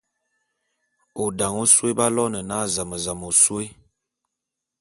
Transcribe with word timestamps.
O 1.21 1.25
dane 1.37 1.57
ôsôé 1.63 1.91
b'aloene 1.97 2.41
na 2.49 2.57
zam-zam 2.73 3.21
ôsôé. 3.29 3.65